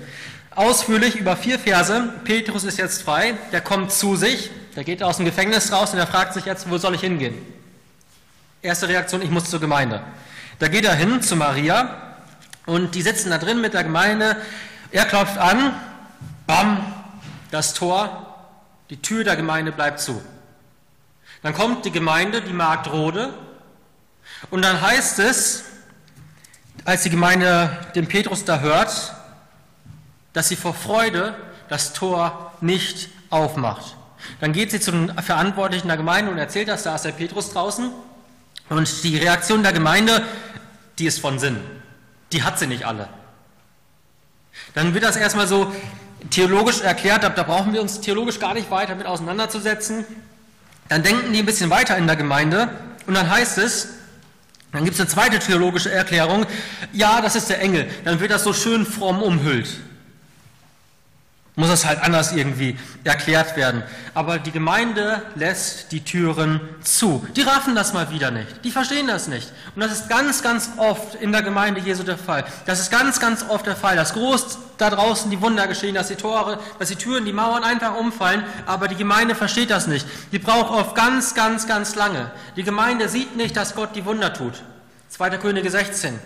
[0.53, 2.13] Ausführlich über vier Verse.
[2.25, 5.99] Petrus ist jetzt frei, der kommt zu sich, der geht aus dem Gefängnis raus und
[5.99, 7.35] er fragt sich jetzt, wo soll ich hingehen?
[8.61, 10.01] Erste Reaktion, ich muss zur Gemeinde.
[10.59, 12.17] Da geht er hin zu Maria
[12.65, 14.35] und die sitzen da drin mit der Gemeinde.
[14.91, 15.73] Er klopft an,
[16.49, 16.81] Bam,
[17.51, 18.25] das Tor,
[18.89, 20.19] die Tür der Gemeinde bleibt zu.
[21.43, 23.35] Dann kommt die Gemeinde, die Magd Rode,
[24.49, 25.65] und dann heißt es,
[26.85, 29.13] als die Gemeinde den Petrus da hört,
[30.33, 31.35] dass sie vor Freude
[31.67, 33.95] das Tor nicht aufmacht.
[34.39, 37.91] Dann geht sie zum Verantwortlichen der Gemeinde und erzählt das, da ist der Petrus draußen.
[38.69, 40.25] Und die Reaktion der Gemeinde,
[40.97, 41.57] die ist von Sinn.
[42.31, 43.07] Die hat sie nicht alle.
[44.73, 45.71] Dann wird das erstmal so
[46.29, 50.05] theologisch erklärt habe, da brauchen wir uns theologisch gar nicht weiter mit auseinanderzusetzen.
[50.87, 52.69] Dann denken die ein bisschen weiter in der Gemeinde
[53.07, 53.89] und dann heißt es,
[54.71, 56.45] dann gibt es eine zweite theologische Erklärung,
[56.93, 59.69] ja, das ist der Engel, dann wird das so schön fromm umhüllt
[61.59, 63.83] muss es halt anders irgendwie erklärt werden.
[64.13, 67.27] Aber die Gemeinde lässt die Türen zu.
[67.35, 68.63] Die raffen das mal wieder nicht.
[68.63, 69.51] Die verstehen das nicht.
[69.75, 72.45] Und das ist ganz, ganz oft in der Gemeinde Jesu der Fall.
[72.65, 76.07] Das ist ganz, ganz oft der Fall, dass groß da draußen die Wunder geschehen, dass
[76.07, 80.07] die Tore, dass die Türen, die Mauern einfach umfallen, aber die Gemeinde versteht das nicht.
[80.31, 82.31] Die braucht oft ganz, ganz, ganz lange.
[82.55, 84.53] Die Gemeinde sieht nicht, dass Gott die Wunder tut.
[85.09, 85.31] 2.
[85.31, 86.17] Könige 16.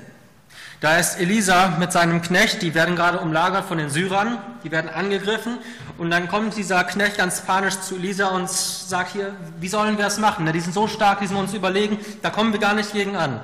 [0.83, 4.89] Da ist Elisa mit seinem Knecht, die werden gerade umlagert von den Syrern, die werden
[4.89, 5.59] angegriffen
[5.97, 10.03] und dann kommt dieser Knecht ganz panisch zu Elisa und sagt hier, wie sollen wir
[10.03, 10.45] das machen?
[10.51, 13.39] Die sind so stark, die sind uns überlegen, da kommen wir gar nicht gegen an.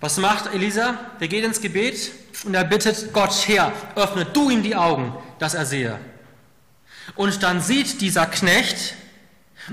[0.00, 0.92] Was macht Elisa?
[1.20, 2.12] Der geht ins Gebet
[2.44, 5.98] und er bittet Gott her, öffne du ihm die Augen, dass er sehe.
[7.14, 8.94] Und dann sieht dieser Knecht,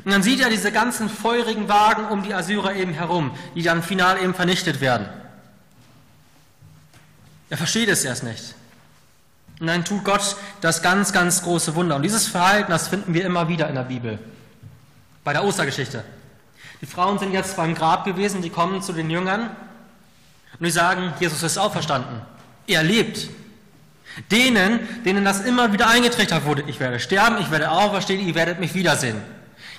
[0.05, 3.83] und dann sieht er diese ganzen feurigen Wagen um die Assyrer eben herum, die dann
[3.83, 5.09] final eben vernichtet werden.
[7.49, 8.55] Er versteht es erst nicht.
[9.59, 11.95] Und dann tut Gott das ganz, ganz große Wunder.
[11.95, 14.19] Und dieses Verhalten, das finden wir immer wieder in der Bibel.
[15.23, 16.03] Bei der Ostergeschichte.
[16.81, 19.49] Die Frauen sind jetzt beim Grab gewesen, die kommen zu den Jüngern
[20.59, 22.21] und die sagen, Jesus ist auferstanden.
[22.67, 23.29] Er lebt.
[24.31, 28.59] Denen, denen das immer wieder eingetrichtert wurde, ich werde sterben, ich werde auferstehen, ihr werdet
[28.59, 29.21] mich wiedersehen.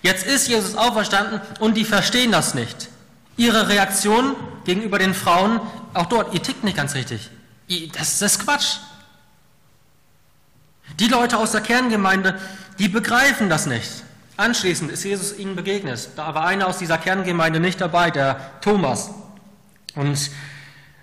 [0.03, 2.89] Jetzt ist Jesus auferstanden und die verstehen das nicht.
[3.37, 5.61] Ihre Reaktion gegenüber den Frauen,
[5.93, 7.31] auch dort, ihr tickt nicht ganz richtig.
[7.69, 8.77] Das, das ist Quatsch.
[10.99, 12.41] Die Leute aus der Kerngemeinde,
[12.79, 14.05] die begreifen das nicht.
[14.37, 16.11] Anschließend ist Jesus ihnen begegnet.
[16.17, 19.11] Da war einer aus dieser Kerngemeinde nicht dabei, der Thomas.
[19.95, 20.31] Und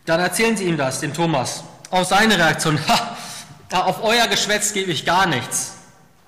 [0.05, 1.63] dann erzählen sie ihm das, dem Thomas.
[1.91, 3.17] Auf seine Reaktion, ha,
[3.83, 5.73] auf euer Geschwätz gebe ich gar nichts.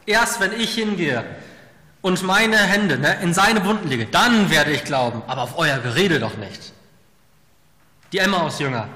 [0.06, 1.24] Erst wenn ich hingehe
[2.02, 5.80] und meine Hände ne, in seine Wunden lege, dann werde ich glauben, aber auf euer
[5.80, 6.74] Gerede doch nicht.
[8.12, 8.88] Die Emmaus-Jünger,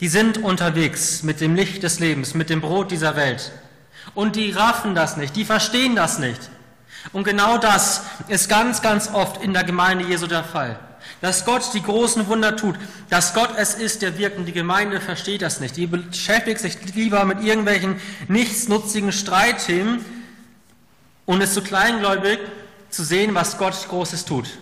[0.00, 3.52] die sind unterwegs mit dem Licht des Lebens, mit dem Brot dieser Welt.
[4.14, 6.40] Und die raffen das nicht, die verstehen das nicht.
[7.12, 10.78] Und genau das ist ganz, ganz oft in der Gemeinde Jesu der Fall.
[11.20, 12.76] Dass Gott die großen Wunder tut,
[13.08, 15.76] dass Gott es ist, der wirkt und die Gemeinde versteht das nicht.
[15.76, 20.04] Die beschäftigt sich lieber mit irgendwelchen nichtsnutzigen Streitthemen
[21.24, 22.40] und ist zu kleingläubig
[22.90, 24.58] zu sehen, was Gott Großes tut.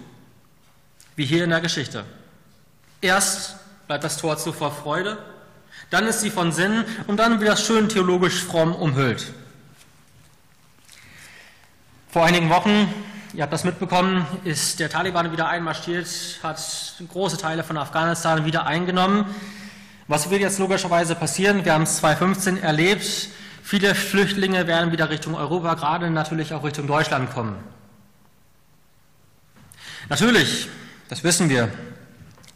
[1.17, 2.05] Wie hier in der Geschichte.
[3.01, 5.19] Erst bleibt das Tor zu vor Freude,
[5.91, 9.33] dann ist sie von Sinnen und dann wird das schön theologisch fromm umhüllt.
[12.11, 12.93] Vor einigen Wochen,
[13.35, 16.09] ihr habt das mitbekommen, ist der Taliban wieder einmarschiert,
[16.43, 19.27] hat große Teile von Afghanistan wieder eingenommen.
[20.07, 21.65] Was wird jetzt logischerweise passieren?
[21.65, 23.31] Wir haben es 2015 erlebt.
[23.63, 27.57] Viele Flüchtlinge werden wieder Richtung Europa, gerade natürlich auch Richtung Deutschland kommen.
[30.09, 30.69] Natürlich,
[31.09, 31.71] das wissen wir,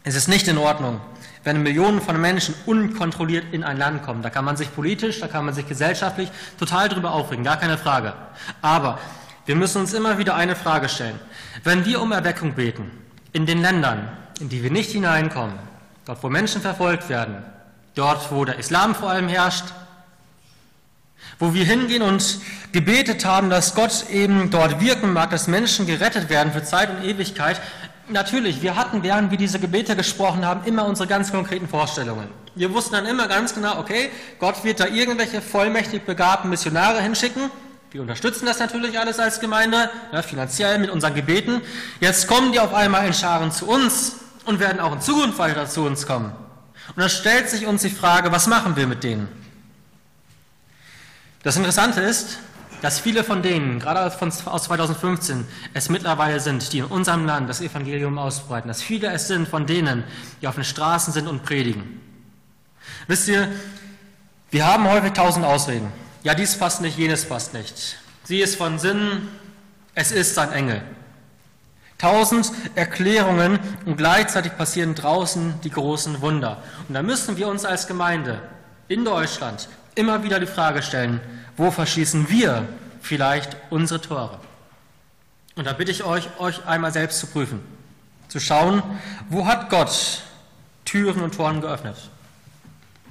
[0.03, 1.01] es ist nicht in Ordnung,
[1.43, 4.21] wenn Millionen von Menschen unkontrolliert in ein Land kommen.
[4.21, 7.77] Da kann man sich politisch, da kann man sich gesellschaftlich total drüber aufregen, gar keine
[7.77, 8.13] Frage.
[8.61, 8.99] Aber
[9.45, 11.19] wir müssen uns immer wieder eine Frage stellen.
[11.63, 12.91] Wenn wir um Erweckung beten,
[13.31, 15.57] in den Ländern, in die wir nicht hineinkommen,
[16.05, 17.43] dort wo Menschen verfolgt werden,
[17.95, 19.65] dort wo der Islam vor allem herrscht,
[21.37, 22.39] wo wir hingehen und
[22.71, 27.03] gebetet haben, dass Gott eben dort wirken mag, dass Menschen gerettet werden für Zeit und
[27.03, 27.61] Ewigkeit,
[28.09, 32.27] Natürlich, wir hatten, während wir diese Gebete gesprochen haben, immer unsere ganz konkreten Vorstellungen.
[32.55, 37.51] Wir wussten dann immer ganz genau, okay, Gott wird da irgendwelche vollmächtig begabten Missionare hinschicken.
[37.91, 41.61] Wir unterstützen das natürlich alles als Gemeinde, ja, finanziell mit unseren Gebeten.
[41.99, 45.67] Jetzt kommen die auf einmal in Scharen zu uns und werden auch in Zukunft weiter
[45.67, 46.31] zu uns kommen.
[46.95, 49.27] Und dann stellt sich uns die Frage, was machen wir mit denen?
[51.43, 52.39] Das Interessante ist,
[52.81, 57.61] dass viele von denen, gerade aus 2015, es mittlerweile sind, die in unserem Land das
[57.61, 60.03] Evangelium ausbreiten, dass viele es sind von denen,
[60.41, 62.01] die auf den Straßen sind und predigen.
[63.07, 63.47] Wisst ihr,
[64.51, 65.91] wir haben häufig tausend Ausreden.
[66.23, 67.97] Ja, dies passt nicht, jenes passt nicht.
[68.23, 69.27] Sie ist von Sinn,
[69.95, 70.81] es ist ein Engel.
[71.97, 76.63] Tausend Erklärungen und gleichzeitig passieren draußen die großen Wunder.
[76.87, 78.41] Und da müssen wir uns als Gemeinde
[78.87, 81.19] in Deutschland immer wieder die Frage stellen,
[81.59, 82.69] wo verschließen wir
[83.01, 84.39] vielleicht unsere Tore?
[85.55, 87.59] Und da bitte ich euch, euch einmal selbst zu prüfen,
[88.29, 88.81] zu schauen,
[89.27, 90.23] wo hat Gott
[90.85, 91.97] Türen und Toren geöffnet?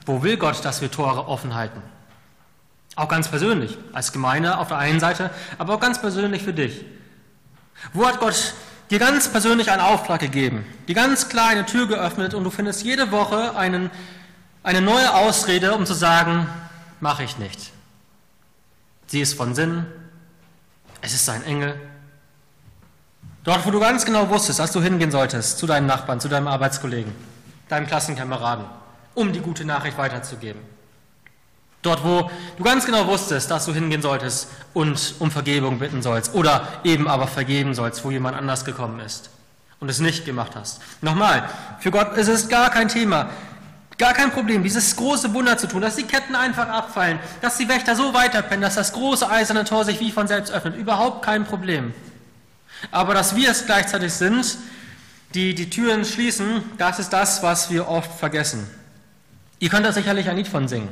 [0.06, 1.82] Wo will Gott, dass wir Tore offen halten?
[2.96, 6.86] Auch ganz persönlich, als Gemeinde auf der einen Seite, aber auch ganz persönlich für dich.
[7.92, 8.54] Wo hat Gott
[8.88, 13.12] dir ganz persönlich einen Auftrag gegeben, die ganz kleine Tür geöffnet und du findest jede
[13.12, 13.90] Woche einen,
[14.62, 16.48] eine neue Ausrede, um zu sagen,
[16.98, 17.72] mache ich nicht.
[19.08, 19.86] Sie ist von Sinn,
[21.00, 21.80] es ist sein Engel.
[23.42, 26.46] Dort, wo du ganz genau wusstest, dass du hingehen solltest, zu deinen Nachbarn, zu deinem
[26.46, 27.12] Arbeitskollegen,
[27.68, 28.66] deinem Klassenkameraden,
[29.14, 30.60] um die gute Nachricht weiterzugeben.
[31.80, 36.34] Dort, wo du ganz genau wusstest, dass du hingehen solltest und um Vergebung bitten sollst
[36.34, 39.30] oder eben aber vergeben sollst, wo jemand anders gekommen ist
[39.80, 40.82] und es nicht gemacht hast.
[41.00, 43.30] Nochmal, für Gott ist es gar kein Thema,
[43.98, 47.68] gar kein Problem, dieses große Wunder zu tun, dass die Ketten einfach abfallen, dass die
[47.68, 50.76] Wächter so weiterpennen, dass das große eiserne Tor sich wie von selbst öffnet.
[50.76, 51.92] Überhaupt kein Problem.
[52.90, 54.56] Aber dass wir es gleichzeitig sind,
[55.34, 58.68] die die Türen schließen, das ist das, was wir oft vergessen.
[59.58, 60.88] Ihr könnt da sicherlich ein Lied von singen.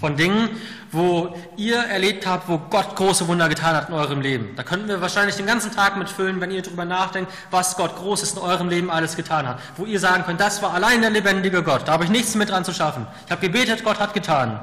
[0.00, 0.50] Von Dingen,
[0.90, 4.54] wo ihr erlebt habt, wo Gott große Wunder getan hat in eurem Leben.
[4.56, 8.32] Da könnten wir wahrscheinlich den ganzen Tag mitfüllen, wenn ihr darüber nachdenkt, was Gott Großes
[8.32, 9.58] in eurem Leben alles getan hat.
[9.76, 11.86] Wo ihr sagen könnt, das war allein der lebendige Gott.
[11.86, 13.06] Da habe ich nichts mit dran zu schaffen.
[13.26, 14.60] Ich habe gebetet, Gott hat getan.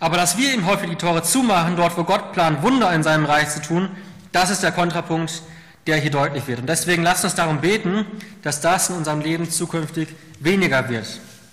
[0.00, 3.26] Aber dass wir ihm häufig die Tore zumachen, dort wo Gott plant, Wunder in seinem
[3.26, 3.90] Reich zu tun,
[4.32, 5.42] das ist der Kontrapunkt,
[5.86, 6.60] der hier deutlich wird.
[6.60, 8.06] Und deswegen lasst uns darum beten,
[8.42, 11.06] dass das in unserem Leben zukünftig weniger wird.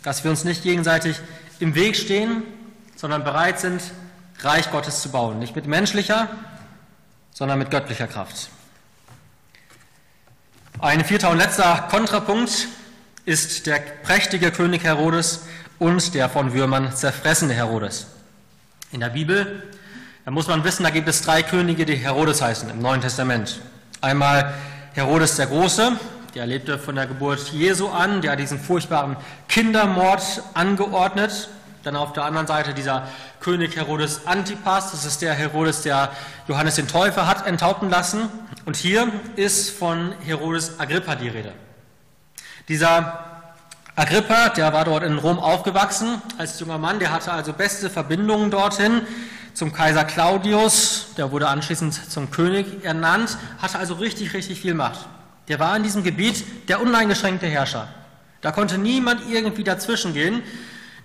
[0.03, 1.17] Dass wir uns nicht gegenseitig
[1.59, 2.43] im Weg stehen,
[2.95, 3.81] sondern bereit sind,
[4.39, 5.39] Reich Gottes zu bauen.
[5.39, 6.29] Nicht mit menschlicher,
[7.33, 8.49] sondern mit göttlicher Kraft.
[10.79, 12.67] Ein vierter und letzter Kontrapunkt
[13.25, 15.41] ist der prächtige König Herodes
[15.79, 18.07] und der von Würmern zerfressene Herodes.
[18.91, 19.63] In der Bibel,
[20.23, 23.59] da muss man wissen, da gibt es drei Könige, die Herodes heißen im Neuen Testament.
[24.01, 24.53] Einmal
[24.93, 25.99] Herodes der Große,
[26.37, 29.17] der lebte von der Geburt Jesu an, der diesen furchtbaren
[29.49, 31.49] Kindermord angeordnet.
[31.81, 33.07] Dann auf der anderen Seite dieser
[33.39, 36.11] König Herodes Antipas, das ist der Herodes, der
[36.47, 38.29] Johannes den Täufer hat enthaupten lassen.
[38.65, 41.53] Und hier ist von Herodes Agrippa die Rede.
[42.67, 43.47] Dieser
[43.95, 48.51] Agrippa, der war dort in Rom aufgewachsen als junger Mann, der hatte also beste Verbindungen
[48.51, 49.01] dorthin
[49.55, 55.07] zum Kaiser Claudius, der wurde anschließend zum König ernannt, hatte also richtig, richtig viel Macht.
[55.47, 57.87] Der war in diesem Gebiet der uneingeschränkte Herrscher.
[58.41, 60.43] Da konnte niemand irgendwie dazwischen gehen.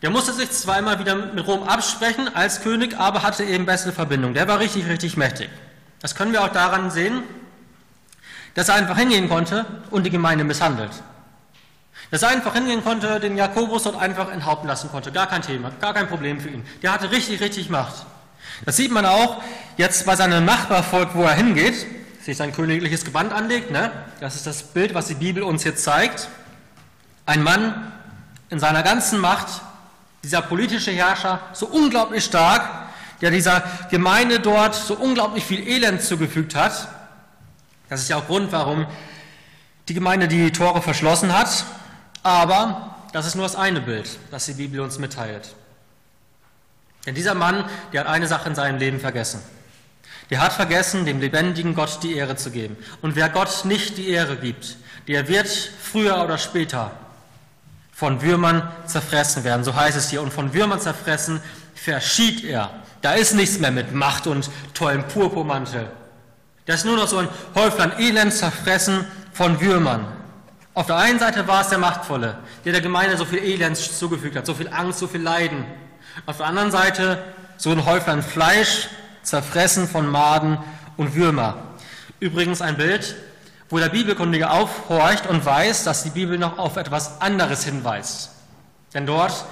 [0.02, 4.34] Der musste sich zweimal wieder mit Rom absprechen als König, aber hatte eben bessere Verbindung.
[4.34, 5.48] Der war richtig, richtig mächtig.
[6.00, 7.22] Das können wir auch daran sehen,
[8.54, 10.90] dass er einfach hingehen konnte und die Gemeinde misshandelt.
[12.10, 15.12] Dass er einfach hingehen konnte, den Jakobus dort einfach enthaupten lassen konnte.
[15.12, 16.64] Gar kein Thema, gar kein Problem für ihn.
[16.82, 18.04] Der hatte richtig, richtig Macht.
[18.66, 19.40] Das sieht man auch
[19.76, 21.86] jetzt bei seinem Nachbarvolk, wo er hingeht
[22.24, 23.70] sich sein königliches Gewand anlegt.
[23.70, 23.90] Ne?
[24.20, 26.28] Das ist das Bild, was die Bibel uns jetzt zeigt.
[27.26, 27.92] Ein Mann
[28.50, 29.62] in seiner ganzen Macht,
[30.22, 32.68] dieser politische Herrscher, so unglaublich stark,
[33.20, 36.88] der dieser Gemeinde dort so unglaublich viel Elend zugefügt hat.
[37.88, 38.86] Das ist ja auch Grund, warum
[39.88, 41.64] die Gemeinde die Tore verschlossen hat.
[42.22, 45.54] Aber das ist nur das eine Bild, das die Bibel uns mitteilt.
[47.04, 49.42] Denn dieser Mann, der hat eine Sache in seinem Leben vergessen.
[50.32, 52.78] Der hat vergessen, dem lebendigen Gott die Ehre zu geben.
[53.02, 56.90] Und wer Gott nicht die Ehre gibt, der wird früher oder später
[57.92, 59.62] von Würmern zerfressen werden.
[59.62, 60.22] So heißt es hier.
[60.22, 61.42] Und von Würmern zerfressen
[61.74, 62.70] verschied er.
[63.02, 65.90] Da ist nichts mehr mit Macht und tollem Purpurmantel.
[66.64, 70.06] Das ist nur noch so ein Häuflein Elend zerfressen von Würmern.
[70.72, 74.36] Auf der einen Seite war es der Machtvolle, der der Gemeinde so viel Elend zugefügt
[74.36, 75.66] hat, so viel Angst, so viel Leiden.
[76.24, 77.22] Auf der anderen Seite
[77.58, 78.88] so ein Häuflein Fleisch,
[79.22, 80.58] zerfressen von Maden
[80.96, 81.56] und Würmer.
[82.20, 83.16] Übrigens ein Bild,
[83.68, 88.30] wo der Bibelkundige aufhorcht und weiß, dass die Bibel noch auf etwas anderes hinweist.
[88.92, 89.44] Denn dort,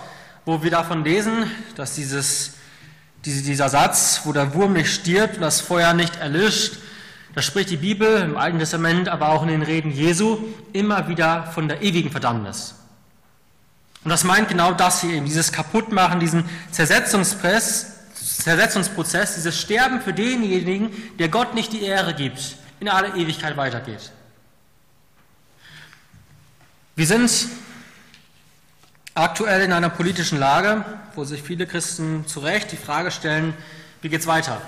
[0.44, 2.52] wo wir davon lesen, dass dieses,
[3.24, 6.74] dieser Satz, wo der Wurm nicht stirbt und das Feuer nicht erlischt,
[7.34, 10.38] da spricht die Bibel im Alten Testament, aber auch in den Reden Jesu
[10.72, 12.74] immer wieder von der ewigen Verdammnis.
[14.02, 20.12] Und das meint genau das hier eben, dieses Kaputtmachen, diesen Zersetzungspress, Zersetzungsprozess, dieses Sterben für
[20.12, 24.12] denjenigen, der Gott nicht die Ehre gibt, in alle Ewigkeit weitergeht.
[26.96, 27.30] Wir sind
[29.14, 30.84] aktuell in einer politischen Lage,
[31.14, 33.54] wo sich viele Christen zu Recht die Frage stellen,
[34.02, 34.60] wie geht es weiter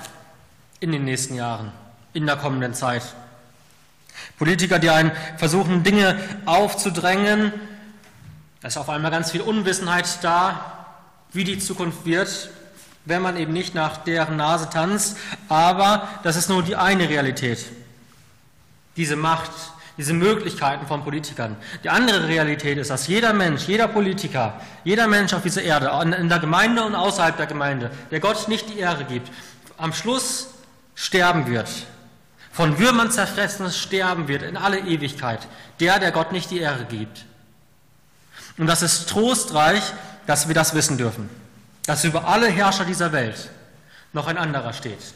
[0.80, 1.72] in den nächsten Jahren,
[2.12, 3.02] in der kommenden Zeit.
[4.38, 7.52] Politiker, die einen versuchen, Dinge aufzudrängen,
[8.60, 10.86] da ist auf einmal ganz viel Unwissenheit da,
[11.32, 12.50] wie die Zukunft wird,
[13.04, 15.16] wenn man eben nicht nach deren Nase tanzt.
[15.48, 17.64] Aber das ist nur die eine Realität.
[18.96, 19.50] Diese Macht,
[19.98, 21.56] diese Möglichkeiten von Politikern.
[21.82, 26.28] Die andere Realität ist, dass jeder Mensch, jeder Politiker, jeder Mensch auf dieser Erde, in
[26.28, 29.30] der Gemeinde und außerhalb der Gemeinde, der Gott nicht die Ehre gibt,
[29.76, 30.48] am Schluss
[30.94, 31.68] sterben wird.
[32.52, 35.40] Von Würmern zerfressenes sterben wird in alle Ewigkeit.
[35.80, 37.24] Der, der Gott nicht die Ehre gibt.
[38.58, 39.82] Und das ist trostreich,
[40.26, 41.41] dass wir das wissen dürfen
[41.86, 43.50] dass über alle Herrscher dieser Welt
[44.12, 45.14] noch ein anderer steht,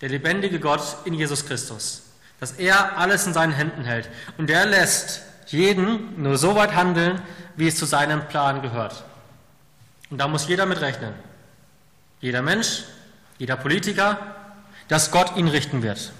[0.00, 2.02] der lebendige Gott in Jesus Christus,
[2.40, 4.08] dass er alles in seinen Händen hält.
[4.38, 7.20] Und er lässt jeden nur so weit handeln,
[7.56, 9.04] wie es zu seinem Plan gehört.
[10.10, 11.14] Und da muss jeder mit rechnen.
[12.20, 12.84] Jeder Mensch,
[13.38, 14.18] jeder Politiker,
[14.88, 16.12] dass Gott ihn richten wird.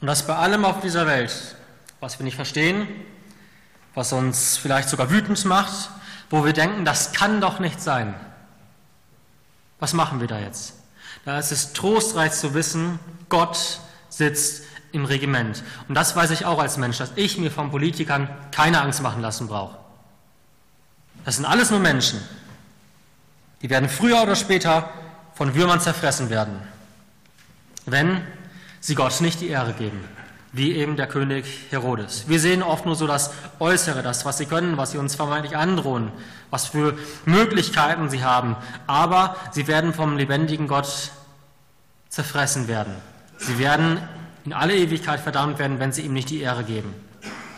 [0.00, 1.56] Und das bei allem auf dieser Welt,
[2.00, 2.88] was wir nicht verstehen,
[3.94, 5.90] was uns vielleicht sogar wütend macht,
[6.30, 8.14] wo wir denken, das kann doch nicht sein.
[9.78, 10.74] Was machen wir da jetzt?
[11.24, 12.98] Da ist es trostreich zu wissen,
[13.28, 15.62] Gott sitzt im Regiment.
[15.88, 19.22] Und das weiß ich auch als Mensch, dass ich mir von Politikern keine Angst machen
[19.22, 19.76] lassen brauche.
[21.24, 22.20] Das sind alles nur Menschen.
[23.62, 24.88] Die werden früher oder später
[25.34, 26.58] von Würmern zerfressen werden,
[27.86, 28.22] wenn
[28.80, 30.04] sie Gott nicht die Ehre geben,
[30.58, 32.24] wie eben der König Herodes.
[32.26, 35.56] Wir sehen oft nur so das Äußere, das, was sie können, was sie uns vermeintlich
[35.56, 36.12] androhen,
[36.50, 38.56] was für Möglichkeiten sie haben,
[38.86, 41.10] aber sie werden vom lebendigen Gott
[42.08, 42.94] zerfressen werden.
[43.38, 43.98] Sie werden
[44.44, 46.94] in alle Ewigkeit verdammt werden, wenn sie ihm nicht die Ehre geben.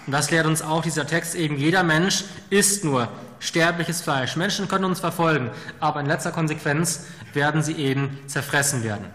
[0.06, 4.36] Und das lehrt uns auch dieser Text eben, jeder Mensch ist nur sterbliches Fleisch.
[4.36, 9.06] Menschen können uns verfolgen, aber in letzter Konsequenz werden sie eben zerfressen werden.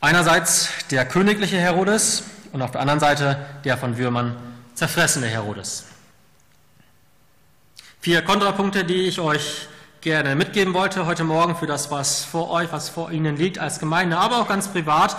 [0.00, 4.36] Einerseits der königliche Herodes und auf der anderen Seite der von Würmern
[4.74, 5.84] zerfressene Herodes.
[8.00, 9.68] Vier Kontrapunkte, die ich euch
[10.00, 13.78] gerne mitgeben wollte heute Morgen für das, was vor euch, was vor Ihnen liegt als
[13.78, 15.16] Gemeinde, aber auch ganz privat,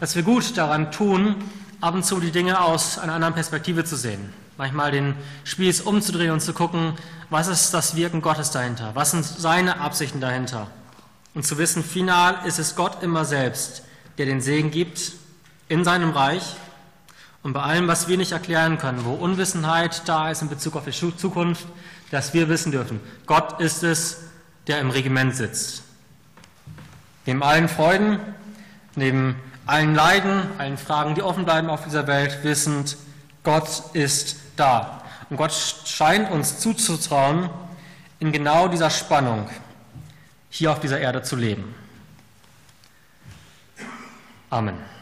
[0.00, 1.36] dass wir gut daran tun,
[1.80, 4.32] ab und zu die Dinge aus einer anderen Perspektive zu sehen.
[4.56, 5.14] Manchmal den
[5.44, 6.94] Spieß umzudrehen und zu gucken,
[7.30, 8.90] was ist das Wirken Gottes dahinter?
[8.94, 10.68] Was sind seine Absichten dahinter?
[11.34, 13.82] Und zu wissen, final ist es Gott immer selbst,
[14.18, 15.12] der den Segen gibt
[15.68, 16.56] in seinem Reich
[17.44, 20.86] und bei allem, was wir nicht erklären können, wo Unwissenheit da ist in Bezug auf
[20.86, 21.66] die Zukunft,
[22.10, 24.22] dass wir wissen dürfen, Gott ist es,
[24.66, 25.82] der im Regiment sitzt.
[27.26, 28.18] Neben allen Freuden,
[28.96, 29.36] neben
[29.66, 32.96] allen Leiden, allen Fragen, die offen bleiben auf dieser Welt, wissend,
[33.42, 35.02] Gott ist da.
[35.28, 37.50] Und Gott scheint uns zuzutrauen,
[38.20, 39.50] in genau dieser Spannung
[40.48, 41.74] hier auf dieser Erde zu leben.
[44.48, 44.93] Amen.